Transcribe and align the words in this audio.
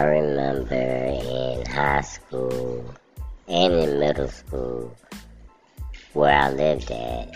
I 0.00 0.04
remember 0.04 0.76
in 0.76 1.66
high 1.66 2.00
school 2.00 2.82
and 3.48 3.74
in 3.74 3.98
middle 3.98 4.28
school 4.28 4.96
where 6.14 6.34
I 6.34 6.50
lived 6.52 6.90
at, 6.90 7.34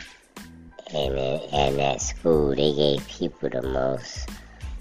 and 0.94 1.78
at 1.78 2.00
school 2.00 2.54
they 2.54 2.72
gave 2.72 3.06
people 3.06 3.50
the 3.50 3.60
most 3.60 4.30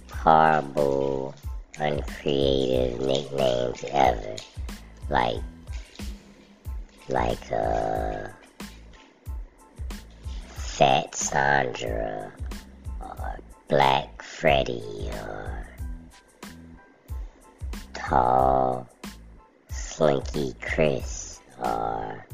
horrible, 0.09 1.35
uncreative 1.77 3.01
nicknames 3.01 3.83
ever, 3.91 4.35
like 5.09 5.43
like 7.09 7.51
uh, 7.51 8.29
Fat 10.47 11.13
Sandra 11.13 12.31
or 13.01 13.39
Black 13.67 14.21
Freddy 14.21 15.09
or 15.11 15.62
Tall 18.03 18.87
Slinky 19.69 20.53
Chris 20.61 21.39
or 21.63 22.25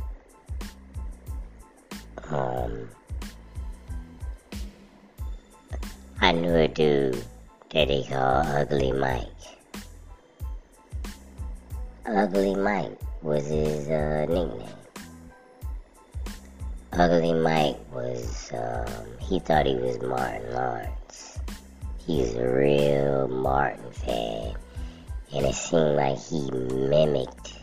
um 2.29 2.89
I 6.21 6.31
knew 6.31 6.55
a 6.55 6.67
dude 6.67 7.23
that 7.71 7.87
they 7.87 8.03
call 8.03 8.41
Ugly 8.45 8.91
Mike. 8.93 9.25
Ugly 12.05 12.55
Mike 12.55 12.97
was 13.21 13.45
his 13.47 13.87
uh, 13.87 14.25
nickname. 14.27 14.75
Ugly 16.93 17.33
Mike 17.33 17.77
was, 17.93 18.51
um, 18.53 19.05
he 19.19 19.39
thought 19.39 19.65
he 19.65 19.75
was 19.75 20.01
Martin 20.01 20.53
Lawrence. 20.53 21.39
He 22.05 22.21
was 22.21 22.35
a 22.35 22.49
real 22.49 23.27
Martin 23.27 23.91
fan. 23.91 24.55
And 25.33 25.45
it 25.45 25.55
seemed 25.55 25.95
like 25.95 26.17
he 26.19 26.49
mimicked 26.51 27.53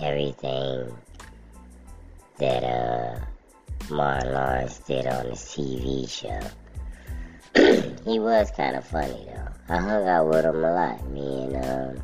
everything 0.00 0.96
that 2.38 2.62
uh, 2.64 3.18
Martin 3.90 4.32
Lawrence 4.32 4.78
did 4.78 5.06
on 5.06 5.26
his 5.26 5.40
TV 5.40 6.08
show. 6.08 6.40
he 8.04 8.18
was 8.18 8.50
kind 8.52 8.76
of 8.76 8.86
funny 8.86 9.26
though. 9.26 9.48
I 9.68 9.78
hung 9.78 10.06
out 10.06 10.28
with 10.28 10.44
him 10.44 10.64
a 10.64 10.72
lot. 10.72 11.10
Me 11.10 11.44
and 11.44 11.56
um, 11.64 12.02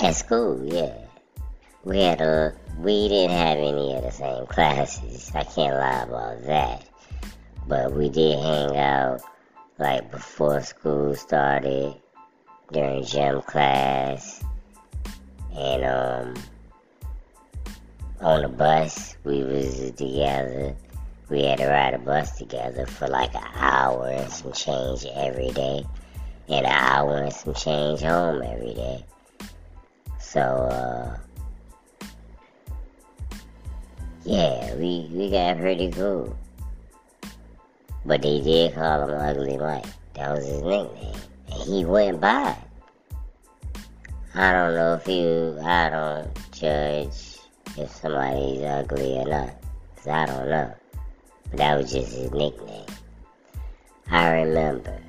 at 0.00 0.16
school, 0.16 0.64
yeah. 0.64 0.98
We 1.84 2.00
had 2.00 2.20
a 2.20 2.54
we 2.78 3.08
didn't 3.08 3.36
have 3.36 3.58
any 3.58 3.94
of 3.94 4.02
the 4.02 4.10
same 4.10 4.46
classes. 4.46 5.30
I 5.34 5.44
can't 5.44 5.76
lie 5.76 6.02
about 6.02 6.42
that. 6.46 6.84
But 7.68 7.92
we 7.92 8.08
did 8.08 8.38
hang 8.38 8.76
out 8.76 9.22
like 9.78 10.10
before 10.10 10.60
school 10.62 11.14
started, 11.14 11.94
during 12.72 13.04
gym 13.04 13.42
class, 13.42 14.42
and 15.56 15.84
um 15.84 16.34
on 18.20 18.42
the 18.42 18.48
bus 18.48 19.16
we 19.24 19.42
was 19.44 19.92
together. 19.92 20.74
We 21.30 21.44
had 21.44 21.58
to 21.58 21.66
ride 21.66 21.94
a 21.94 21.98
bus 21.98 22.36
together 22.36 22.86
for 22.86 23.08
like 23.08 23.34
an 23.34 23.48
hour 23.54 24.08
and 24.08 24.30
some 24.30 24.52
change 24.52 25.06
every 25.14 25.50
day, 25.50 25.84
and 26.48 26.66
an 26.66 26.72
hour 26.72 27.22
and 27.22 27.32
some 27.32 27.54
change 27.54 28.00
home 28.00 28.42
every 28.42 28.74
day. 28.74 29.04
So, 30.20 30.40
uh, 30.40 31.18
yeah, 34.24 34.74
we, 34.74 35.08
we 35.12 35.30
got 35.30 35.58
pretty 35.58 35.90
cool. 35.90 36.36
But 38.04 38.20
they 38.20 38.40
did 38.40 38.74
call 38.74 39.08
him 39.08 39.14
Ugly 39.14 39.56
Mike. 39.58 39.86
That 40.14 40.32
was 40.32 40.44
his 40.44 40.60
nickname. 40.60 41.14
He 41.62 41.84
went 41.84 42.20
by. 42.20 42.56
I 44.34 44.52
don't 44.52 44.74
know 44.74 44.94
if 44.94 45.06
you, 45.06 45.58
I 45.62 45.88
don't 45.90 46.52
judge 46.52 47.38
if 47.76 47.90
somebody's 47.90 48.62
ugly 48.62 49.18
or 49.18 49.24
not. 49.26 49.54
Cause 49.96 50.08
I 50.08 50.26
don't 50.26 50.48
know. 50.48 50.74
But 51.50 51.58
that 51.58 51.76
was 51.76 51.92
just 51.92 52.12
his 52.12 52.30
nickname. 52.32 52.86
I 54.10 54.30
remember 54.42 55.00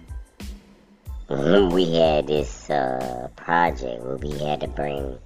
when 1.28 1.70
we 1.70 1.96
had 1.96 2.28
this 2.28 2.70
uh, 2.70 3.30
project 3.36 4.04
where 4.04 4.18
we 4.18 4.38
had 4.38 4.62
to 4.62 4.68
bring 4.68 5.18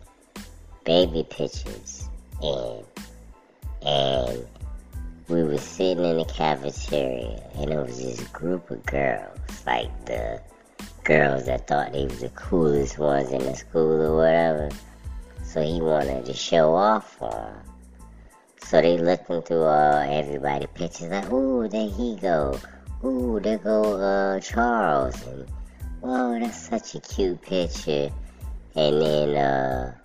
baby 0.86 1.26
pictures 1.30 2.10
in, 2.42 2.84
and 3.86 4.48
we 5.28 5.44
were 5.44 5.58
sitting 5.58 6.06
in 6.06 6.18
the 6.18 6.26
cafeteria, 6.26 7.44
and 7.56 7.72
it 7.72 7.78
was 7.78 8.02
this 8.02 8.22
group 8.30 8.72
of 8.72 8.84
girls, 8.86 9.38
like 9.66 10.06
the 10.06 10.42
girls 11.10 11.46
that 11.48 11.66
thought 11.66 11.92
they 11.92 12.06
was 12.06 12.20
the 12.20 12.30
coolest 12.30 13.00
ones 13.00 13.32
in 13.32 13.44
the 13.44 13.56
school 13.56 14.00
or 14.00 14.16
whatever. 14.16 14.70
So 15.44 15.64
he 15.64 15.82
wanted 15.82 16.24
to 16.26 16.34
show 16.34 16.76
off 16.76 17.18
for 17.18 17.32
them. 17.32 17.56
So 18.62 18.80
they 18.80 19.00
looking 19.00 19.42
through 19.42 19.64
uh, 19.64 20.06
everybody 20.08 20.68
pictures 20.68 21.10
like, 21.10 21.32
ooh, 21.32 21.68
there 21.68 21.90
he 21.90 22.16
go. 22.18 22.60
Ooh, 23.04 23.40
there 23.42 23.58
go 23.58 24.00
uh, 24.00 24.40
Charles. 24.40 25.20
And, 25.26 25.50
whoa, 26.02 26.40
that's 26.40 26.70
such 26.70 26.94
a 26.94 27.00
cute 27.00 27.42
picture. 27.42 28.12
And 28.76 29.02
then 29.02 29.36
uh, 29.36 29.96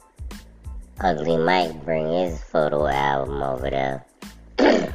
Ugly 1.00 1.36
Mike 1.36 1.84
bring 1.84 2.10
his 2.10 2.42
photo 2.42 2.86
album 2.86 3.42
over 3.42 3.69
there. 3.69 4.06
they 4.56 4.94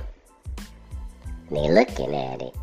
looking 1.52 2.16
at 2.16 2.42
it. 2.42 2.56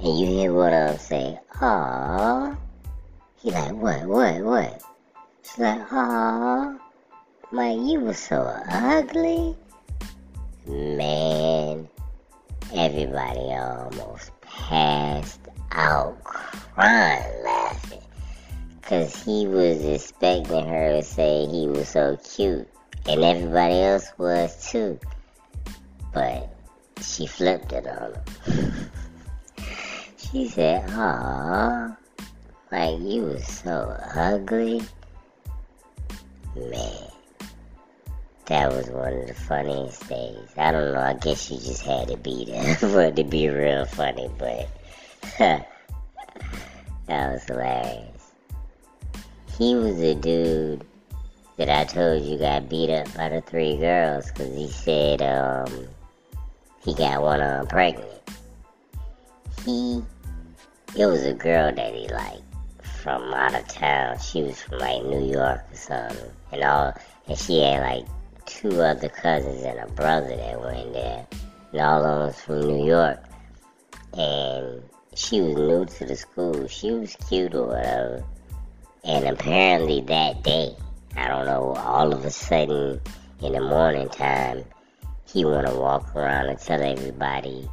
And 0.00 0.16
you 0.16 0.26
hear 0.26 0.52
one 0.52 0.72
of 0.72 0.90
them 0.90 0.98
say, 0.98 1.38
Aww. 1.54 2.56
He 3.42 3.50
like, 3.50 3.72
what, 3.72 4.06
what, 4.06 4.40
what? 4.42 4.82
She's 5.42 5.58
like, 5.58 5.88
Aww. 5.88 6.78
Mike, 7.50 7.78
you 7.80 8.00
were 8.00 8.14
so 8.14 8.42
ugly. 8.70 9.56
Man, 10.66 11.88
everybody 12.72 13.40
almost 13.40 14.30
passed 14.40 15.40
out 15.72 16.22
crying 16.22 17.44
laughing. 17.44 18.02
Cause 18.82 19.24
he 19.24 19.46
was 19.48 19.84
expecting 19.84 20.66
her 20.66 20.92
to 20.92 21.02
say 21.02 21.46
he 21.46 21.66
was 21.66 21.88
so 21.88 22.16
cute. 22.36 22.68
And 23.06 23.24
everybody 23.24 23.80
else 23.80 24.12
was 24.16 24.70
too. 24.70 25.00
But 26.14 26.54
she 27.02 27.26
flipped 27.26 27.72
it 27.72 27.86
on 27.86 28.14
him. 28.14 28.90
she 30.30 30.48
said, 30.48 30.88
Aw, 30.90 31.96
like 32.70 33.00
you 33.00 33.22
was 33.22 33.46
so 33.46 33.96
ugly. 34.14 34.82
Man 36.56 37.08
that 38.48 38.72
was 38.72 38.88
one 38.88 39.12
of 39.12 39.26
the 39.26 39.34
funniest 39.34 40.08
days. 40.08 40.48
I 40.56 40.72
don't 40.72 40.94
know, 40.94 41.00
I 41.00 41.12
guess 41.12 41.50
you 41.50 41.58
just 41.58 41.82
had 41.82 42.08
to 42.08 42.16
be 42.16 42.46
there 42.46 42.74
for 42.76 43.02
it 43.02 43.16
to 43.16 43.24
be 43.24 43.48
real 43.48 43.84
funny, 43.84 44.30
but 44.38 44.68
that 45.38 45.66
was 47.08 47.44
hilarious. 47.44 48.32
He 49.58 49.74
was 49.74 50.00
a 50.00 50.14
dude 50.14 50.84
that 51.56 51.68
I 51.68 51.84
told 51.84 52.24
you 52.24 52.38
got 52.38 52.70
beat 52.70 52.88
up 52.88 53.12
by 53.14 53.28
the 53.28 53.42
three 53.42 53.76
girls 53.76 54.30
because 54.30 54.56
he 54.56 54.68
said 54.68 55.20
um, 55.20 55.86
he 56.82 56.94
got 56.94 57.20
one 57.20 57.42
of 57.42 57.50
them 57.50 57.66
pregnant. 57.66 58.08
He, 59.66 60.02
it 60.96 61.06
was 61.06 61.24
a 61.24 61.34
girl 61.34 61.72
that 61.72 61.94
he 61.94 62.08
liked 62.08 62.42
from 63.02 63.22
out 63.34 63.54
of 63.54 63.66
town. 63.68 64.18
She 64.18 64.42
was 64.42 64.60
from 64.60 64.78
like 64.78 65.04
New 65.04 65.30
York 65.30 65.64
or 65.70 65.76
something, 65.76 66.30
and 66.52 66.62
all, 66.64 66.94
and 67.26 67.38
she 67.38 67.60
had 67.60 67.82
like 67.82 68.06
two 68.46 68.80
other 68.80 69.08
cousins 69.08 69.62
and 69.62 69.78
a 69.78 69.86
brother 69.92 70.34
that 70.34 70.60
went 70.60 70.92
there. 70.92 71.26
And 71.72 71.80
all 71.80 71.98
of 71.98 72.04
them 72.04 72.26
was 72.26 72.40
from 72.40 72.60
New 72.62 72.86
York. 72.86 73.22
And 74.16 74.82
she 75.14 75.40
was 75.40 75.54
new 75.54 75.84
to 75.84 76.04
the 76.06 76.16
school. 76.16 76.66
She 76.66 76.90
was 76.90 77.14
cute 77.28 77.54
or 77.54 77.66
whatever. 77.66 78.24
And 79.04 79.26
apparently 79.26 80.00
that 80.02 80.42
day, 80.42 80.74
I 81.16 81.28
don't 81.28 81.44
know, 81.44 81.74
all 81.76 82.12
of 82.12 82.24
a 82.24 82.30
sudden 82.30 83.00
in 83.42 83.52
the 83.52 83.60
morning 83.60 84.08
time, 84.08 84.64
he 85.26 85.44
wanna 85.44 85.78
walk 85.78 86.16
around 86.16 86.46
and 86.46 86.58
tell 86.58 86.82
everybody 86.82 87.68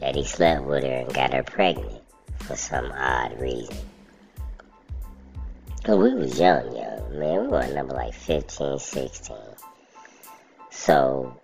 that 0.00 0.16
he 0.16 0.24
slept 0.24 0.64
with 0.64 0.82
her 0.82 0.90
and 0.90 1.12
got 1.12 1.34
her 1.34 1.42
pregnant 1.42 1.99
for 2.50 2.56
some 2.56 2.90
odd 2.90 3.40
reason. 3.40 3.76
We 5.86 6.14
was 6.14 6.38
young, 6.38 6.74
young, 6.74 7.18
man. 7.18 7.42
We 7.42 7.46
were 7.46 7.66
number 7.68 7.94
like 7.94 8.12
15, 8.12 8.76
16. 8.76 9.36
So 10.70 11.40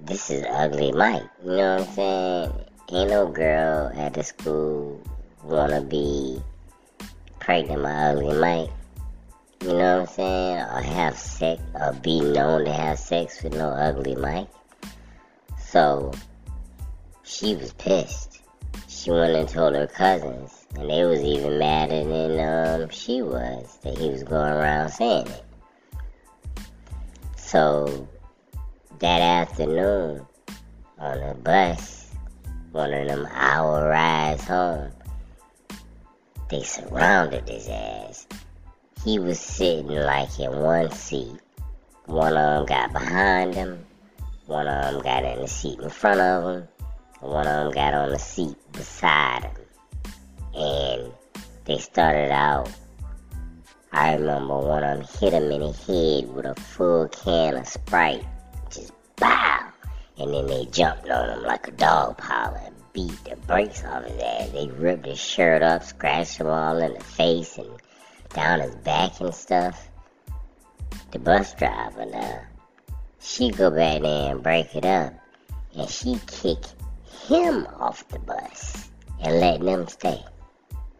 this 0.00 0.30
is 0.30 0.44
ugly 0.48 0.92
Mike. 0.92 1.24
You 1.42 1.50
know 1.50 1.76
what 1.76 1.88
I'm 1.88 1.94
saying? 1.94 2.52
Ain't 2.92 3.10
no 3.10 3.26
girl 3.26 3.90
at 3.96 4.14
the 4.14 4.22
school 4.22 5.00
wanna 5.42 5.80
be 5.80 6.40
pregnant 7.40 7.82
by 7.82 7.90
ugly 7.90 8.38
Mike. 8.38 8.70
You 9.62 9.68
know 9.68 9.98
what 9.98 10.08
I'm 10.10 10.14
saying? 10.14 10.58
Or 10.58 10.80
have 10.80 11.18
sex 11.18 11.60
or 11.74 11.92
be 11.92 12.20
known 12.20 12.66
to 12.66 12.72
have 12.72 13.00
sex 13.00 13.42
with 13.42 13.54
no 13.54 13.68
ugly 13.70 14.14
Mike. 14.14 14.48
So 15.58 16.12
she 17.24 17.56
was 17.56 17.72
pissed. 17.72 18.33
She 19.04 19.10
went 19.10 19.36
and 19.36 19.46
told 19.46 19.74
her 19.74 19.86
cousins 19.86 20.66
And 20.76 20.88
they 20.88 21.04
was 21.04 21.20
even 21.20 21.58
madder 21.58 22.04
than 22.04 22.80
um, 22.80 22.88
she 22.88 23.20
was 23.20 23.76
that 23.82 23.98
he 23.98 24.08
was 24.08 24.22
going 24.22 24.50
around 24.50 24.88
saying 24.88 25.26
it. 25.26 25.44
So 27.36 28.08
that 29.00 29.20
afternoon 29.20 30.24
on 30.98 31.20
the 31.20 31.34
bus, 31.34 32.14
one 32.72 32.94
of 32.94 33.06
them 33.08 33.28
hour 33.30 33.90
rides 33.90 34.44
home, 34.44 34.90
they 36.48 36.62
surrounded 36.62 37.46
his 37.46 37.68
ass. 37.68 38.26
He 39.04 39.18
was 39.18 39.38
sitting 39.38 39.88
like 39.88 40.40
in 40.40 40.60
one 40.60 40.90
seat. 40.90 41.40
One 42.06 42.38
of 42.38 42.56
them 42.56 42.64
got 42.64 42.94
behind 42.94 43.54
him. 43.54 43.84
One 44.46 44.66
of 44.66 44.94
them 44.94 45.02
got 45.02 45.24
in 45.24 45.42
the 45.42 45.48
seat 45.48 45.78
in 45.78 45.90
front 45.90 46.20
of 46.20 46.54
him. 46.54 46.68
One 47.24 47.46
of 47.46 47.64
them 47.64 47.72
got 47.72 47.94
on 47.94 48.10
the 48.10 48.18
seat 48.18 48.56
beside 48.72 49.44
him. 49.44 49.56
And 50.54 51.12
they 51.64 51.78
started 51.78 52.30
out. 52.30 52.70
I 53.92 54.14
remember 54.14 54.58
one 54.58 54.84
of 54.84 54.98
them 54.98 55.08
hit 55.18 55.32
him 55.32 55.50
in 55.50 55.60
the 55.60 55.72
head 55.72 56.34
with 56.34 56.44
a 56.44 56.54
full 56.54 57.08
can 57.08 57.56
of 57.56 57.66
Sprite. 57.66 58.26
Just 58.70 58.92
bow. 59.16 59.60
And 60.18 60.34
then 60.34 60.46
they 60.46 60.66
jumped 60.66 61.08
on 61.08 61.30
him 61.30 61.42
like 61.44 61.66
a 61.66 61.70
dog 61.70 62.18
collar 62.18 62.60
and 62.62 62.74
beat 62.92 63.24
the 63.24 63.36
brakes 63.46 63.82
off 63.84 64.04
his 64.04 64.20
ass. 64.20 64.50
They 64.50 64.68
ripped 64.68 65.06
his 65.06 65.18
shirt 65.18 65.62
up, 65.62 65.82
scratched 65.82 66.36
him 66.36 66.48
all 66.48 66.76
in 66.78 66.92
the 66.92 67.02
face 67.02 67.56
and 67.56 67.70
down 68.34 68.60
his 68.60 68.74
back 68.76 69.18
and 69.20 69.34
stuff. 69.34 69.88
The 71.12 71.18
bus 71.18 71.54
driver 71.54 72.04
now, 72.04 72.42
she 73.18 73.50
go 73.50 73.70
back 73.70 74.02
there 74.02 74.32
and 74.32 74.42
break 74.42 74.76
it 74.76 74.84
up, 74.84 75.14
and 75.76 75.88
she 75.88 76.20
kick 76.26 76.58
him 77.28 77.66
off 77.78 78.06
the 78.08 78.18
bus 78.18 78.90
and 79.20 79.40
let 79.40 79.60
them 79.60 79.86
stay. 79.88 80.22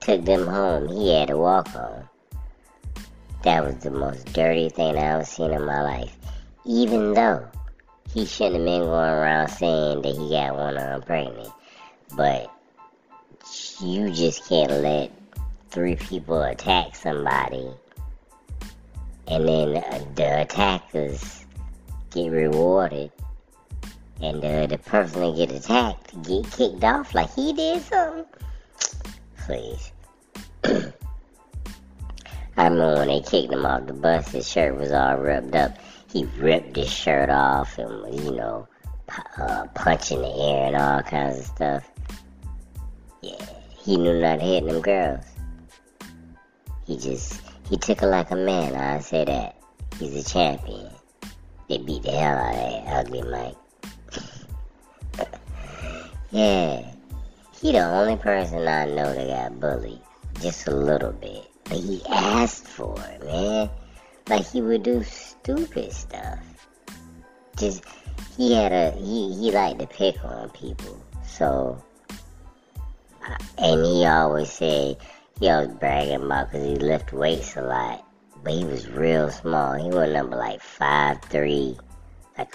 Took 0.01 0.25
them 0.25 0.47
home. 0.47 0.89
He 0.89 1.13
had 1.13 1.29
to 1.29 1.39
walk 1.39 1.69
home. 1.69 2.09
That 3.43 3.65
was 3.65 3.77
the 3.77 3.91
most 3.91 4.33
dirty 4.33 4.69
thing 4.69 4.97
I 4.97 5.15
ever 5.15 5.25
seen 5.25 5.53
in 5.53 5.65
my 5.65 5.83
life. 5.83 6.17
Even 6.65 7.15
though 7.15 7.47
he 8.13 8.25
shouldn't 8.27 8.57
have 8.57 8.65
been 8.65 8.81
going 8.81 9.11
around 9.11 9.49
saying 9.49 10.03
that 10.03 10.17
he 10.17 10.31
got 10.31 10.57
one 10.57 10.75
them 10.75 11.03
pregnant. 11.03 11.53
But 12.17 12.51
you 13.81 14.11
just 14.11 14.49
can't 14.49 14.71
let 14.71 15.11
three 15.71 15.97
people 15.97 16.43
attack 16.43 16.95
somebody 16.95 17.69
and 19.29 19.49
then 19.49 19.73
the 20.15 20.43
attackers 20.43 21.45
get 22.11 22.31
rewarded 22.31 23.11
and 24.21 24.45
uh, 24.45 24.67
the 24.67 24.79
person 24.79 25.21
that 25.21 25.37
get 25.37 25.53
attacked 25.53 26.23
get 26.23 26.51
kicked 26.51 26.85
off 26.85 27.15
like 27.15 27.33
he 27.35 27.53
did 27.53 27.83
something. 27.83 28.25
Please. 29.39 29.93
I 32.57 32.69
remember 32.69 32.95
when 33.01 33.09
they 33.09 33.21
kicked 33.21 33.53
him 33.53 33.67
off 33.67 33.87
the 33.87 33.93
bus, 33.93 34.31
his 34.31 34.49
shirt 34.49 34.79
was 34.79 34.93
all 34.93 35.17
rubbed 35.17 35.57
up. 35.57 35.77
He 36.13 36.25
ripped 36.39 36.77
his 36.77 36.93
shirt 36.93 37.29
off 37.29 37.77
and 37.79 37.91
was, 38.03 38.25
you 38.25 38.31
know, 38.31 38.69
uh, 39.39 39.67
punching 39.75 40.23
the 40.23 40.29
air 40.29 40.67
and 40.69 40.77
all 40.77 41.03
kinds 41.03 41.41
of 41.41 41.47
stuff. 41.47 41.91
Yeah, 43.23 43.45
he 43.85 43.97
knew 43.97 44.21
not 44.21 44.39
to 44.39 44.45
hit 44.45 44.67
them 44.67 44.81
girls. 44.81 45.25
He 46.87 46.97
just, 46.97 47.43
he 47.69 47.77
took 47.77 48.03
it 48.03 48.07
like 48.07 48.31
a 48.31 48.37
man, 48.37 48.75
I 48.77 49.01
say 49.01 49.25
that. 49.25 49.57
He's 49.99 50.15
a 50.15 50.29
champion. 50.29 50.91
They 51.69 51.79
beat 51.79 52.03
the 52.03 52.13
hell 52.13 52.39
out 52.39 52.55
of 52.55 52.85
that 52.85 53.07
ugly 53.07 53.23
Mike. 53.23 53.57
Yeah, 56.35 56.83
he 57.61 57.71
the 57.71 57.85
only 57.85 58.17
person 58.17 58.67
I 58.67 58.87
know 58.87 59.15
that 59.15 59.29
got 59.29 59.61
bullied. 59.61 60.01
Just 60.41 60.67
a 60.67 60.75
little 60.75 61.13
bit. 61.13 61.49
But 61.63 61.79
he 61.79 62.03
asked 62.11 62.67
for 62.67 62.99
it, 62.99 63.25
man. 63.25 63.71
Like 64.29 64.45
he 64.45 64.61
would 64.61 64.83
do 64.83 65.05
stupid 65.05 65.93
stuff. 65.93 66.41
Just, 67.57 67.85
he 68.37 68.53
had 68.53 68.73
a, 68.73 68.91
he, 68.99 69.33
he 69.33 69.53
liked 69.53 69.79
to 69.79 69.87
pick 69.87 70.25
on 70.25 70.51
people. 70.51 71.01
So, 71.25 71.81
uh, 72.11 73.37
and 73.59 73.87
he 73.87 74.05
always 74.05 74.51
said, 74.51 74.97
he 75.39 75.49
always 75.49 75.71
bragging 75.75 76.17
about 76.17 76.51
because 76.51 76.67
he 76.67 76.75
lift 76.75 77.13
weights 77.13 77.57
a 77.57 77.63
lot. 77.63 78.05
But 78.43 78.55
he 78.55 78.65
was 78.65 78.89
real 78.89 79.31
small. 79.31 79.75
He 79.75 79.89
was 79.89 80.13
number 80.13 80.37
like 80.37 80.61
five 80.61 81.23
three, 81.27 81.79
like 82.37 82.51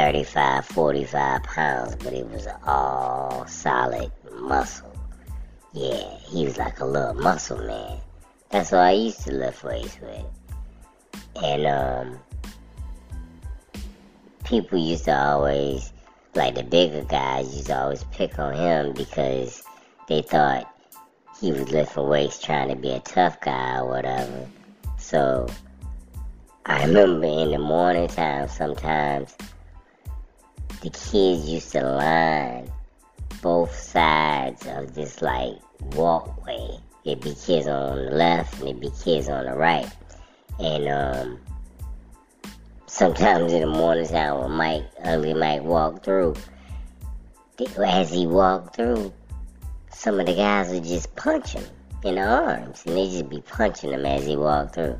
135, 0.00 0.64
45 0.64 1.42
pounds. 1.42 1.96
But 1.96 2.14
he 2.14 2.22
was 2.22 2.48
all 2.66 3.46
solid 3.46 4.10
muscle. 4.40 4.90
Yeah, 5.74 6.16
he 6.20 6.44
was 6.46 6.56
like 6.56 6.80
a 6.80 6.86
little 6.86 7.12
muscle 7.12 7.58
man. 7.58 7.98
That's 8.48 8.72
what 8.72 8.80
I 8.80 8.92
used 8.92 9.20
to 9.24 9.32
lift 9.32 9.62
weights 9.62 9.98
with. 10.00 10.24
And 11.42 11.66
um, 11.66 12.18
people 14.44 14.78
used 14.78 15.04
to 15.04 15.14
always, 15.14 15.92
like 16.34 16.54
the 16.54 16.64
bigger 16.64 17.04
guys, 17.04 17.54
used 17.54 17.66
to 17.66 17.78
always 17.78 18.04
pick 18.04 18.38
on 18.38 18.54
him 18.54 18.94
because 18.94 19.62
they 20.08 20.22
thought 20.22 20.74
he 21.40 21.52
was 21.52 21.70
lifting 21.70 22.08
weights 22.08 22.40
trying 22.40 22.70
to 22.70 22.76
be 22.76 22.90
a 22.90 23.00
tough 23.00 23.38
guy 23.42 23.78
or 23.78 23.86
whatever. 23.86 24.48
So 24.96 25.46
I 26.64 26.86
remember 26.86 27.26
in 27.26 27.50
the 27.50 27.58
morning 27.58 28.08
time 28.08 28.48
sometimes 28.48 29.36
the 30.80 30.90
kids 30.90 31.48
used 31.48 31.72
to 31.72 31.82
line 31.82 32.70
both 33.42 33.74
sides 33.74 34.66
of 34.66 34.94
this 34.94 35.22
like 35.22 35.54
walkway. 35.94 36.78
It'd 37.04 37.22
be 37.22 37.34
kids 37.34 37.66
on 37.66 37.96
the 37.96 38.10
left 38.10 38.60
and 38.60 38.68
it'd 38.68 38.80
be 38.80 38.90
kids 39.02 39.28
on 39.28 39.46
the 39.46 39.54
right. 39.54 39.90
And 40.58 40.88
um 40.88 41.40
sometimes 42.86 43.52
in 43.52 43.60
the 43.60 43.66
morning 43.66 44.06
time 44.06 44.52
Mike 44.52 44.84
ugly 45.04 45.34
Mike 45.34 45.62
walked 45.62 46.04
through 46.04 46.34
as 47.78 48.10
he 48.10 48.26
walked 48.26 48.76
through 48.76 49.12
some 50.00 50.18
of 50.18 50.24
the 50.24 50.34
guys 50.34 50.70
would 50.70 50.84
just 50.84 51.14
punch 51.14 51.52
him 51.52 51.64
in 52.04 52.14
the 52.14 52.22
arms, 52.22 52.82
and 52.86 52.96
they'd 52.96 53.10
just 53.10 53.28
be 53.28 53.42
punching 53.42 53.92
him 53.92 54.06
as 54.06 54.24
he 54.24 54.34
walked 54.34 54.76
through. 54.76 54.98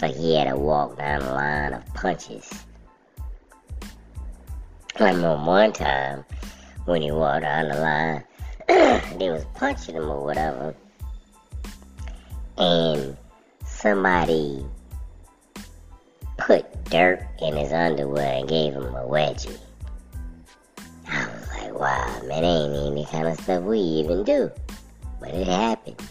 Like 0.00 0.16
he 0.16 0.34
had 0.34 0.48
to 0.48 0.56
walk 0.56 0.98
down 0.98 1.22
a 1.22 1.32
line 1.32 1.72
of 1.74 1.86
punches. 1.94 2.50
I 4.98 5.10
remember 5.10 5.36
one 5.44 5.72
time 5.72 6.24
when 6.84 7.00
he 7.00 7.10
walked 7.10 7.44
on 7.44 7.68
the 7.68 7.80
line, 7.80 8.24
they 9.18 9.30
was 9.30 9.44
punching 9.54 9.94
him 9.94 10.10
or 10.10 10.22
whatever, 10.22 10.74
and 12.58 13.16
somebody 13.64 14.64
put 16.36 16.84
dirt 16.84 17.26
in 17.40 17.56
his 17.56 17.72
underwear 17.72 18.38
and 18.38 18.48
gave 18.48 18.74
him 18.74 18.94
a 18.94 19.06
wedgie. 19.06 19.58
I 21.08 21.26
was 21.26 21.48
like, 21.48 21.74
wow, 21.74 22.22
man, 22.26 22.44
ain't 22.44 22.92
any 22.92 23.06
kind 23.06 23.28
of 23.28 23.40
stuff 23.40 23.62
we 23.62 23.78
even 23.78 24.24
do. 24.24 24.50
But 25.20 25.30
it 25.30 25.46
happened. 25.46 26.02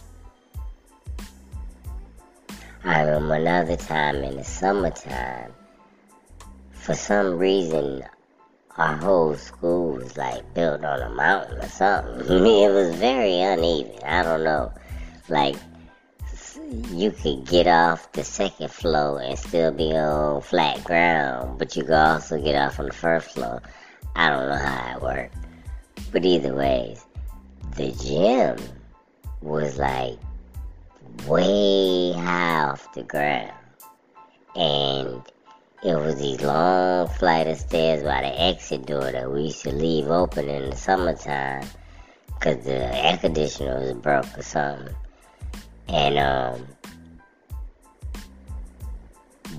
I 2.83 3.03
remember 3.03 3.35
another 3.35 3.77
time 3.77 4.23
in 4.23 4.37
the 4.37 4.43
summertime, 4.43 5.53
for 6.71 6.95
some 6.95 7.37
reason, 7.37 8.03
our 8.81 8.95
whole 8.95 9.35
school 9.35 9.93
was 9.93 10.17
like 10.17 10.55
built 10.55 10.83
on 10.83 11.01
a 11.01 11.09
mountain 11.13 11.59
or 11.59 11.69
something. 11.69 12.21
it 12.29 12.73
was 12.73 12.95
very 12.95 13.39
uneven. 13.39 13.93
I 14.03 14.23
don't 14.23 14.43
know. 14.43 14.73
Like, 15.29 15.55
you 16.89 17.11
could 17.11 17.45
get 17.45 17.67
off 17.67 18.11
the 18.13 18.23
second 18.23 18.71
floor 18.71 19.21
and 19.21 19.37
still 19.37 19.71
be 19.71 19.95
on 19.95 20.41
flat 20.41 20.83
ground, 20.83 21.59
but 21.59 21.75
you 21.75 21.83
could 21.83 21.93
also 21.93 22.41
get 22.41 22.55
off 22.55 22.79
on 22.79 22.87
the 22.87 22.93
first 22.93 23.29
floor. 23.31 23.61
I 24.15 24.29
don't 24.29 24.49
know 24.49 24.57
how 24.57 24.95
it 24.95 25.01
worked. 25.03 25.35
But 26.11 26.25
either 26.25 26.55
ways, 26.55 27.05
the 27.75 27.91
gym 27.91 28.57
was 29.41 29.77
like 29.77 30.17
way 31.27 32.13
high 32.13 32.63
off 32.63 32.91
the 32.93 33.03
ground. 33.03 33.53
And 34.55 35.21
it 35.83 35.95
was 35.95 36.19
these 36.19 36.41
long 36.41 37.07
flight 37.07 37.47
of 37.47 37.57
stairs 37.57 38.03
by 38.03 38.21
the 38.21 38.41
exit 38.41 38.85
door 38.85 39.11
that 39.11 39.31
we 39.31 39.43
used 39.43 39.63
to 39.63 39.71
leave 39.71 40.07
open 40.07 40.47
in 40.47 40.69
the 40.69 40.75
summertime 40.75 41.67
because 42.27 42.63
the 42.63 43.05
air 43.05 43.17
conditioner 43.17 43.79
was 43.79 43.93
broke 43.93 44.37
or 44.37 44.43
something. 44.43 44.95
And 45.87 46.17
um, 46.17 46.67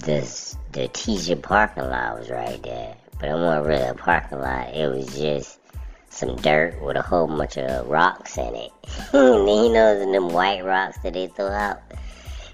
the 0.00 0.56
the 0.72 0.88
teacher 0.88 1.36
parking 1.36 1.84
lot 1.84 2.18
was 2.18 2.30
right 2.30 2.62
there 2.62 2.96
but 3.22 3.30
it 3.30 3.34
wasn't 3.34 3.66
really 3.66 3.88
a 3.88 3.94
parking 3.94 4.40
lot. 4.40 4.74
It 4.74 4.88
was 4.88 5.16
just 5.16 5.60
some 6.10 6.34
dirt 6.36 6.82
with 6.82 6.96
a 6.96 7.02
whole 7.02 7.28
bunch 7.28 7.56
of 7.56 7.86
rocks 7.86 8.36
in 8.36 8.52
it. 8.56 8.72
and 9.12 9.48
you 9.48 9.72
know 9.72 10.12
them 10.12 10.30
white 10.30 10.64
rocks 10.64 10.98
that 11.04 11.12
they 11.12 11.28
throw 11.28 11.46
out? 11.46 11.80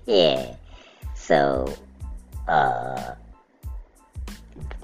Yeah. 0.04 0.54
So, 1.14 1.75
uh, 2.46 3.14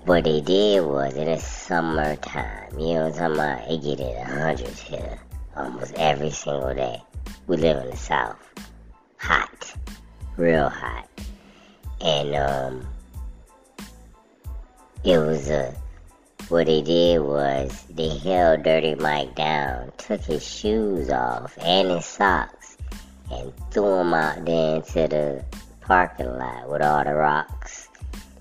what 0.06 0.24
they 0.24 0.40
did 0.42 0.84
was 0.84 1.14
in 1.14 1.26
the 1.26 1.38
summertime, 1.38 2.78
you 2.78 2.94
know 2.94 3.08
what 3.08 3.20
I'm 3.20 3.34
talking 3.34 3.34
about? 3.36 3.70
It 3.70 3.82
get 3.82 4.00
in 4.00 4.14
the 4.14 4.24
hundreds 4.24 4.80
here. 4.80 5.18
almost 5.56 5.94
every 5.94 6.30
single 6.30 6.74
day. 6.74 7.02
We 7.46 7.56
live 7.56 7.82
in 7.82 7.90
the 7.90 7.96
South. 7.96 8.36
Hot. 9.16 9.74
Real 10.36 10.68
hot. 10.68 11.08
And 12.00 12.34
um 12.34 12.86
it 15.04 15.18
was 15.18 15.48
a 15.48 15.74
what 16.48 16.66
they 16.66 16.82
did 16.82 17.20
was 17.20 17.84
they 17.88 18.18
held 18.18 18.62
Dirty 18.62 18.94
Mike 18.96 19.34
down, 19.34 19.90
took 19.96 20.20
his 20.20 20.46
shoes 20.46 21.08
off 21.08 21.56
and 21.62 21.90
his 21.90 22.04
socks, 22.04 22.76
and 23.30 23.50
threw 23.70 24.00
him 24.00 24.12
out 24.12 24.44
there 24.44 24.76
into 24.76 25.08
the 25.08 25.44
parking 25.80 26.26
lot 26.38 26.68
with 26.68 26.82
all 26.82 27.02
the 27.04 27.14
rocks. 27.14 27.63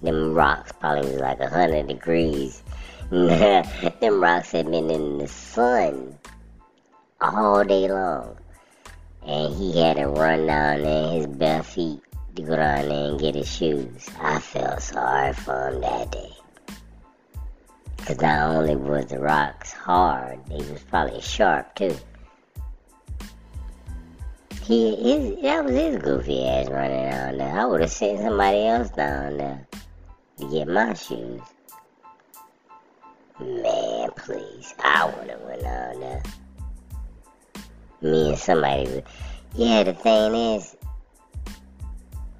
Them 0.03 0.33
rocks 0.33 0.73
probably 0.73 1.11
was 1.11 1.21
like 1.21 1.39
a 1.39 1.47
hundred 1.47 1.87
degrees. 1.87 2.61
Them 3.09 4.21
rocks 4.21 4.51
had 4.51 4.69
been 4.69 4.91
in 4.91 5.17
the 5.17 5.29
sun 5.29 6.17
all 7.21 7.63
day 7.63 7.87
long. 7.87 8.37
And 9.25 9.55
he 9.55 9.79
had 9.79 9.95
to 9.95 10.07
run 10.07 10.45
down 10.45 10.81
there 10.81 11.11
his 11.11 11.27
bare 11.27 11.63
feet 11.63 12.01
to 12.35 12.41
go 12.41 12.57
down 12.57 12.89
there 12.89 13.11
and 13.11 13.19
get 13.19 13.35
his 13.35 13.49
shoes. 13.49 14.09
I 14.19 14.39
felt 14.39 14.81
sorry 14.81 15.31
for 15.31 15.69
him 15.69 15.79
that 15.79 16.11
day. 16.11 16.33
Because 17.95 18.19
not 18.19 18.55
only 18.55 18.75
was 18.75 19.05
the 19.05 19.19
rocks 19.19 19.71
hard, 19.71 20.45
they 20.47 20.57
was 20.57 20.83
probably 20.89 21.21
sharp 21.21 21.73
too. 21.75 21.95
He 24.63 24.95
his 24.95 25.41
that 25.43 25.63
was 25.63 25.73
his 25.73 25.97
goofy 25.97 26.45
ass 26.45 26.69
running 26.69 27.09
down 27.09 27.37
there. 27.37 27.57
I 27.57 27.65
would 27.65 27.79
have 27.79 27.91
sent 27.91 28.19
somebody 28.19 28.65
else 28.65 28.89
down 28.89 29.37
there 29.37 29.65
to 30.39 30.49
get 30.49 30.67
my 30.67 30.93
shoes. 30.93 31.41
Man, 33.39 34.09
please, 34.15 34.73
I 34.79 35.05
would 35.05 35.29
have 35.29 35.41
went 35.41 35.61
down 35.61 35.99
there. 35.99 36.23
Me 38.01 38.29
and 38.29 38.37
somebody. 38.37 39.03
Yeah, 39.55 39.83
the 39.83 39.93
thing 39.93 40.35
is, 40.35 40.75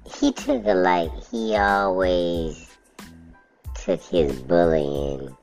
he 0.04 0.32
took 0.32 0.64
a 0.66 0.74
like 0.74 1.10
he 1.30 1.56
always 1.56 2.70
took 3.74 4.02
his 4.02 4.40
bullying 4.42 5.36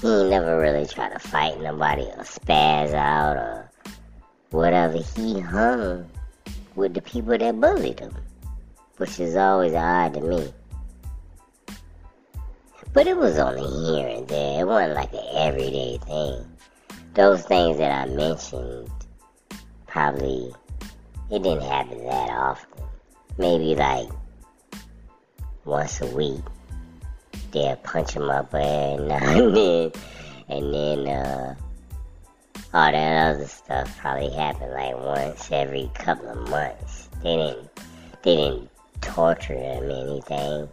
he 0.00 0.24
never 0.30 0.60
really 0.60 0.86
tried 0.86 1.12
to 1.12 1.18
fight 1.18 1.60
nobody 1.60 2.02
or 2.02 2.22
spaz 2.22 2.94
out 2.94 3.36
or 3.36 3.70
whatever. 4.50 4.98
He 4.98 5.40
hung 5.40 6.08
with 6.76 6.94
the 6.94 7.02
people 7.02 7.36
that 7.36 7.60
bullied 7.60 7.98
him, 7.98 8.14
which 8.98 9.18
is 9.18 9.34
always 9.34 9.74
odd 9.74 10.14
to 10.14 10.20
me. 10.20 10.52
But 12.92 13.06
it 13.06 13.16
was 13.16 13.38
only 13.38 13.62
here 13.92 14.08
and 14.08 14.28
there. 14.28 14.60
It 14.60 14.66
wasn't 14.66 14.94
like 14.94 15.12
an 15.12 15.26
everyday 15.34 15.98
thing. 15.98 16.44
Those 17.14 17.42
things 17.44 17.78
that 17.78 17.90
I 17.90 18.10
mentioned 18.12 18.90
probably 19.86 20.52
it 21.30 21.42
didn't 21.42 21.62
happen 21.62 22.04
that 22.04 22.30
often. 22.30 22.84
Maybe 23.36 23.74
like 23.74 24.08
once 25.64 26.00
a 26.00 26.06
week 26.06 26.40
they'll 27.52 27.76
punch 27.76 28.12
him 28.12 28.30
up 28.30 28.54
every 28.54 29.04
now 29.06 29.18
and 29.18 29.56
then. 29.56 29.92
And 30.48 30.72
then, 30.72 31.08
uh, 31.08 31.54
all 32.72 32.92
that 32.92 33.34
other 33.34 33.46
stuff 33.46 33.98
probably 33.98 34.30
happened 34.30 34.72
like 34.72 34.96
once 34.96 35.50
every 35.52 35.90
couple 35.94 36.28
of 36.28 36.48
months. 36.48 37.08
They 37.22 37.36
didn't, 37.36 37.70
they 38.22 38.36
didn't 38.36 38.70
torture 39.00 39.54
him 39.54 39.90
anything. 39.90 40.68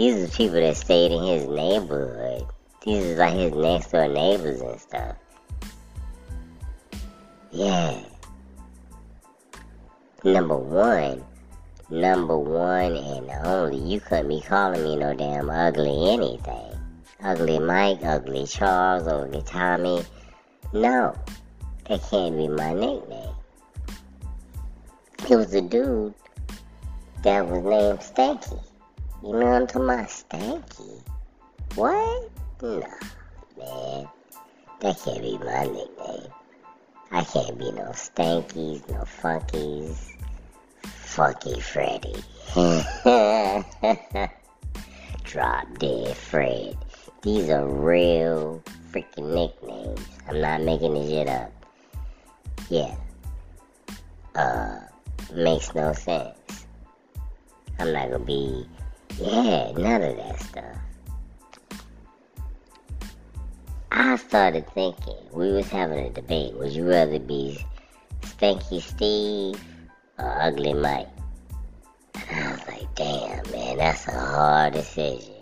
These 0.00 0.24
are 0.24 0.28
people 0.28 0.54
that 0.54 0.78
stayed 0.78 1.12
in 1.12 1.22
his 1.22 1.46
neighborhood. 1.46 2.46
These 2.86 3.04
are 3.04 3.16
like 3.16 3.34
his 3.34 3.52
next 3.52 3.90
door 3.92 4.08
neighbors 4.08 4.62
and 4.62 4.80
stuff. 4.80 5.16
Yeah. 7.50 8.00
Number 10.24 10.56
one, 10.56 11.22
number 11.90 12.38
one 12.38 12.96
and 12.96 13.30
only. 13.44 13.76
You 13.76 14.00
couldn't 14.00 14.28
be 14.28 14.40
calling 14.40 14.82
me 14.82 14.96
no 14.96 15.12
damn 15.12 15.50
ugly 15.50 16.12
anything. 16.12 16.80
Ugly 17.22 17.58
Mike, 17.58 18.02
ugly 18.02 18.46
Charles, 18.46 19.06
ugly 19.06 19.42
Tommy. 19.42 20.02
No, 20.72 21.14
that 21.90 22.02
can't 22.08 22.38
be 22.38 22.48
my 22.48 22.72
nickname. 22.72 23.34
It 25.28 25.36
was 25.36 25.52
a 25.52 25.60
dude 25.60 26.14
that 27.22 27.46
was 27.46 27.62
named 27.62 27.98
Stanky. 27.98 28.64
You 29.22 29.36
I'm 29.36 29.66
talking 29.66 29.82
about? 29.82 30.08
Stanky. 30.08 31.02
What? 31.74 32.30
No, 32.62 32.78
man. 33.58 34.08
That 34.80 34.98
can't 35.04 35.20
be 35.20 35.36
my 35.38 35.64
nickname. 35.64 36.32
I 37.12 37.24
can't 37.24 37.58
be 37.58 37.70
no 37.72 37.90
Stankies, 37.92 38.88
no 38.88 39.02
Funkies, 39.02 40.14
Funky 40.84 41.60
Freddy. 41.60 42.14
Drop 45.24 45.78
Dead 45.78 46.16
Fred. 46.16 46.78
These 47.22 47.50
are 47.50 47.66
real 47.66 48.62
freaking 48.90 49.34
nicknames. 49.34 50.00
I'm 50.28 50.40
not 50.40 50.62
making 50.62 50.94
this 50.94 51.10
shit 51.10 51.28
up. 51.28 51.52
Yeah. 52.70 52.94
Uh, 54.34 54.78
makes 55.34 55.74
no 55.74 55.92
sense. 55.92 56.64
I'm 57.78 57.92
not 57.92 58.10
gonna 58.10 58.24
be, 58.24 58.66
yeah, 59.20 59.72
none 59.72 60.02
of 60.02 60.16
that 60.16 60.40
stuff. 60.40 60.64
I 63.92 64.16
started 64.16 64.66
thinking, 64.72 65.16
we 65.32 65.52
was 65.52 65.68
having 65.68 66.06
a 66.06 66.10
debate. 66.10 66.54
Would 66.54 66.72
you 66.72 66.88
rather 66.88 67.18
be 67.18 67.64
Stanky 68.22 68.80
Steve 68.80 69.62
or 70.18 70.42
Ugly 70.42 70.74
Mike. 70.74 71.08
And 72.14 72.46
I 72.46 72.52
was 72.52 72.68
like, 72.68 72.94
damn, 72.94 73.50
man, 73.50 73.76
that's 73.78 74.06
a 74.08 74.12
hard 74.12 74.74
decision. 74.74 75.34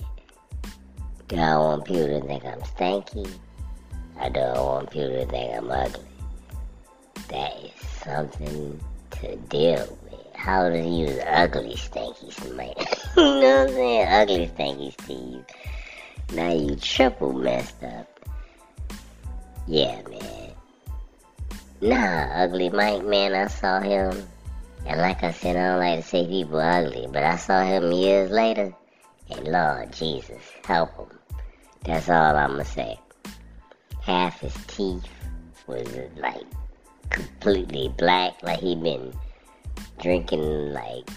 Do 1.28 1.36
I 1.36 1.56
want 1.56 1.84
people 1.84 2.06
to 2.06 2.26
think 2.26 2.44
I'm 2.44 2.60
stanky? 2.60 3.30
Or 4.20 4.30
do 4.30 4.40
I 4.40 4.60
want 4.60 4.90
people 4.90 5.10
to 5.10 5.26
think 5.26 5.54
I'm 5.54 5.70
ugly? 5.70 6.04
That 7.28 7.52
is 7.62 7.88
something 8.02 8.80
to 9.10 9.36
deal 9.36 9.98
with. 10.02 10.07
How 10.38 10.70
to 10.70 10.80
use 10.80 11.18
ugly 11.26 11.74
stanky 11.74 12.32
Steve? 12.32 12.54
you 13.16 13.22
know 13.22 13.40
what 13.40 13.68
I'm 13.68 13.68
saying? 13.68 14.08
Ugly 14.08 14.50
stanky 14.56 15.02
Steve. 15.02 15.44
Now 16.32 16.52
you 16.52 16.76
triple 16.76 17.34
messed 17.34 17.82
up. 17.82 18.08
Yeah, 19.66 20.00
man. 20.08 20.52
Nah, 21.82 22.42
ugly 22.42 22.70
Mike, 22.70 23.04
man, 23.04 23.34
I 23.34 23.48
saw 23.48 23.80
him 23.80 24.26
and 24.88 25.00
like 25.02 25.22
I 25.22 25.32
said, 25.32 25.56
I 25.56 25.68
don't 25.68 25.80
like 25.80 26.00
to 26.00 26.08
say 26.08 26.26
people 26.26 26.58
ugly, 26.58 27.06
but 27.12 27.22
I 27.22 27.36
saw 27.36 27.62
him 27.62 27.92
years 27.92 28.30
later, 28.30 28.74
and 29.30 29.46
Lord 29.46 29.92
Jesus, 29.92 30.42
help 30.64 30.96
him. 30.96 31.18
That's 31.84 32.08
all 32.08 32.36
I'm 32.36 32.52
gonna 32.52 32.64
say. 32.64 32.98
Half 34.02 34.40
his 34.40 34.54
teeth 34.66 35.06
was 35.66 35.86
like 36.16 36.46
completely 37.10 37.92
black, 37.98 38.42
like 38.42 38.60
he'd 38.60 38.82
been 38.82 39.12
drinking 40.00 40.72
like 40.72 41.08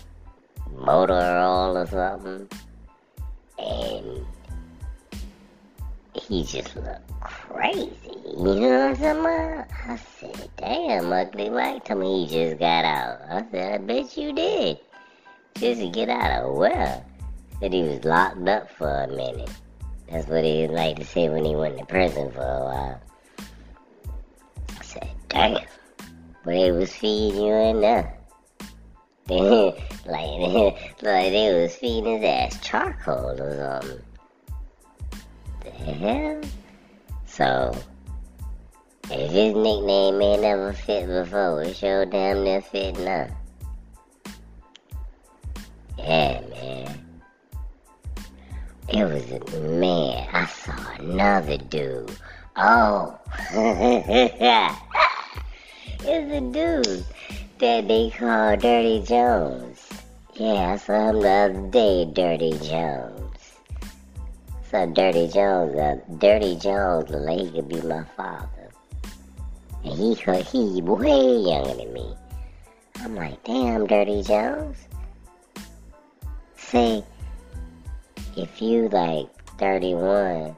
motor 0.77 1.13
oil 1.13 1.77
or 1.77 1.87
something, 1.87 2.47
and 3.59 4.25
he 6.13 6.43
just 6.43 6.75
looked 6.75 7.21
crazy. 7.21 7.89
You 8.25 8.55
know 8.59 8.89
what 8.89 9.01
I'm 9.01 9.19
about? 9.19 9.67
I 9.87 9.97
said, 9.97 10.49
damn, 10.57 11.11
Ugly 11.11 11.49
Mike 11.49 11.85
told 11.85 11.99
me 11.99 12.25
he 12.25 12.33
just 12.33 12.59
got 12.59 12.85
out. 12.85 13.19
I 13.29 13.45
said, 13.51 13.73
I 13.73 13.77
bet 13.83 14.17
you 14.17 14.33
did. 14.33 14.79
Just 15.55 15.81
to 15.81 15.89
get 15.89 16.09
out 16.09 16.43
of 16.43 16.55
where? 16.55 17.03
Said 17.59 17.73
he 17.73 17.83
was 17.83 18.03
locked 18.03 18.47
up 18.47 18.71
for 18.71 19.03
a 19.03 19.07
minute. 19.07 19.51
That's 20.09 20.27
what 20.27 20.43
he 20.43 20.67
like 20.67 20.97
to 20.97 21.05
say 21.05 21.29
when 21.29 21.45
he 21.45 21.55
went 21.55 21.77
to 21.77 21.85
prison 21.85 22.31
for 22.31 22.41
a 22.41 22.63
while. 22.65 23.01
I 24.79 24.83
said, 24.83 25.09
damn. 25.29 25.65
But 26.43 26.51
they 26.51 26.71
was 26.71 26.91
feeding 26.93 27.43
you 27.43 27.53
in 27.53 27.81
there. 27.81 28.17
Like, 29.31 29.75
like 31.01 31.31
they 31.31 31.61
was 31.61 31.75
feeding 31.75 32.21
his 32.21 32.23
ass 32.23 32.59
charcoal 32.61 33.41
or 33.41 33.79
something. 33.81 34.03
The 35.63 35.69
hell? 35.93 36.41
So, 37.25 37.77
if 39.09 39.31
his 39.31 39.55
nickname 39.55 40.21
ain't 40.21 40.41
never 40.41 40.73
fit 40.73 41.07
before, 41.07 41.63
it 41.63 41.75
sure 41.75 42.05
damn 42.05 42.43
near 42.43 42.61
fit 42.61 42.99
now. 42.99 43.29
Yeah, 45.97 46.41
man. 46.49 47.21
It 48.89 49.05
was 49.05 49.31
a 49.31 49.59
man. 49.61 50.27
I 50.33 50.45
saw 50.45 50.91
another 50.99 51.57
dude. 51.57 52.11
Oh, 52.57 53.17
it's 56.03 56.33
a 56.33 56.41
dude 56.51 57.05
that 57.61 57.87
they 57.87 58.09
call 58.09 58.57
Dirty 58.57 59.03
Jones. 59.05 59.87
Yeah, 60.33 60.73
I 60.73 60.77
saw 60.77 61.09
him 61.09 61.19
the 61.21 61.29
other 61.29 61.67
day, 61.69 62.05
Dirty 62.05 62.57
Jones. 62.57 63.37
So 64.71 64.87
Dirty 64.87 65.27
Jones, 65.27 65.75
uh, 65.75 65.97
Dirty 66.17 66.55
Jones 66.55 67.11
like 67.11 67.39
he 67.39 67.51
could 67.51 67.69
be 67.69 67.79
my 67.81 68.03
father. 68.17 68.71
And 69.83 69.93
he 69.93 70.15
he 70.15 70.81
way 70.81 71.37
younger 71.37 71.75
than 71.75 71.93
me. 71.93 72.15
I'm 72.95 73.15
like, 73.15 73.43
damn, 73.43 73.85
Dirty 73.85 74.23
Jones. 74.23 74.77
See, 76.55 77.03
if 78.35 78.59
you 78.59 78.89
like 78.89 79.27
31, 79.59 80.57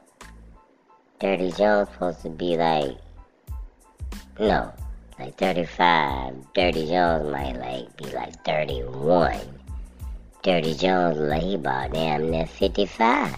Dirty 1.20 1.52
Jones 1.52 1.90
supposed 1.92 2.22
to 2.22 2.30
be 2.30 2.56
like, 2.56 2.96
no, 4.40 4.72
like 5.18 5.36
35. 5.36 6.52
Dirty 6.54 6.86
Jones 6.86 7.30
might 7.30 7.56
like 7.56 7.96
be 7.96 8.04
like 8.06 8.44
31. 8.44 9.40
Dirty 10.42 10.74
Jones 10.74 11.18
like 11.18 11.42
he 11.42 11.54
about 11.54 11.92
damn 11.92 12.30
near 12.30 12.46
55. 12.46 13.36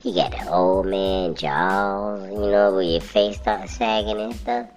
He 0.00 0.14
got 0.14 0.30
the 0.30 0.48
old 0.48 0.86
man 0.86 1.34
jaws, 1.34 2.30
you 2.30 2.50
know, 2.50 2.72
where 2.72 2.82
your 2.82 3.00
face 3.00 3.36
starts 3.36 3.76
sagging 3.76 4.20
and 4.20 4.34
stuff. 4.34 4.68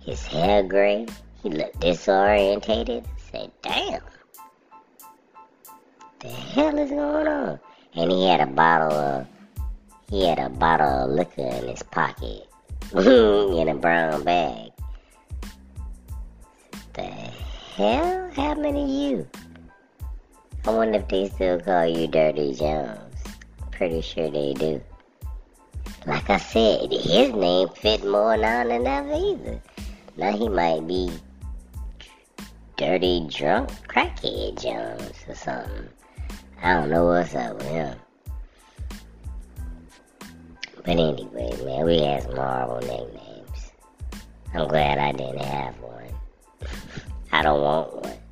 His 0.00 0.24
hair 0.26 0.62
gray. 0.62 1.06
He 1.42 1.50
looked 1.50 1.80
disorientated. 1.80 3.04
I 3.04 3.30
said, 3.30 3.50
damn. 3.62 4.02
The 6.20 6.28
hell 6.28 6.78
is 6.78 6.90
going 6.90 7.26
on? 7.26 7.60
And 7.94 8.10
he 8.10 8.26
had 8.26 8.40
a 8.40 8.46
bottle 8.46 8.92
of 8.92 9.26
he 10.08 10.26
had 10.26 10.38
a 10.38 10.48
bottle 10.48 10.86
of 10.86 11.10
liquor 11.10 11.42
in 11.42 11.68
his 11.68 11.82
pocket. 11.82 12.48
in 12.94 13.68
a 13.68 13.74
brown 13.74 14.22
bag. 14.24 14.70
The 16.94 17.02
hell 17.02 18.30
happened 18.30 18.76
to 18.76 18.80
you? 18.80 19.28
I 20.64 20.70
wonder 20.70 21.00
if 21.00 21.08
they 21.08 21.28
still 21.28 21.60
call 21.60 21.86
you 21.86 22.06
Dirty 22.06 22.54
Jones. 22.54 23.16
Pretty 23.72 24.00
sure 24.00 24.30
they 24.30 24.54
do. 24.54 24.80
Like 26.06 26.30
I 26.30 26.36
said, 26.36 26.92
his 26.92 27.32
name 27.32 27.68
fit 27.70 28.04
more 28.04 28.36
now 28.36 28.62
than 28.62 28.86
ever 28.86 29.12
either. 29.12 29.60
Now 30.16 30.36
he 30.36 30.48
might 30.48 30.86
be 30.86 31.10
dirty 32.76 33.26
drunk 33.28 33.70
crackhead 33.88 34.62
Jones 34.62 35.16
or 35.26 35.34
something. 35.34 35.88
I 36.62 36.74
don't 36.74 36.90
know 36.90 37.06
what's 37.06 37.34
up 37.34 37.56
with 37.56 37.66
him. 37.66 37.98
But 40.76 40.90
anyway, 40.90 41.50
man, 41.64 41.84
we 41.86 42.02
had 42.02 42.22
some 42.22 42.36
horrible 42.36 42.80
nicknames. 42.80 43.72
I'm 44.54 44.68
glad 44.68 44.98
I 44.98 45.10
didn't 45.10 45.38
have 45.38 45.76
one. 45.80 46.13
I 47.34 47.42
don't 47.42 47.60
want 47.62 48.04
one. 48.04 48.23